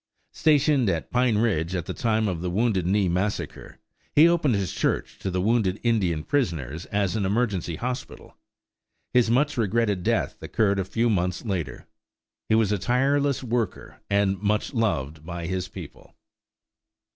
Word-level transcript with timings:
Stationed 0.31 0.89
at 0.89 1.11
Pine 1.11 1.37
Ridge 1.37 1.75
at 1.75 1.85
the 1.85 1.93
time 1.93 2.27
of 2.27 2.41
the 2.41 2.49
Wounded 2.49 2.87
Knee 2.87 3.07
massacre, 3.07 3.77
he 4.15 4.27
opened 4.27 4.55
his 4.55 4.73
church 4.73 5.19
to 5.19 5.29
the 5.29 5.39
wounded 5.41 5.79
Indian 5.83 6.23
prisoners 6.23 6.87
as 6.87 7.15
an 7.15 7.23
emergency 7.23 7.75
hospital. 7.75 8.35
His 9.13 9.29
much 9.29 9.57
regretted 9.57 10.01
death 10.01 10.41
occurred 10.41 10.79
a 10.79 10.85
few 10.85 11.07
months 11.07 11.45
later. 11.45 11.85
He 12.49 12.55
was 12.55 12.71
a 12.71 12.79
tireless 12.79 13.43
worker 13.43 14.01
and 14.09 14.41
much 14.41 14.73
loved 14.73 15.23
by 15.23 15.45
his 15.45 15.67
people. 15.67 16.15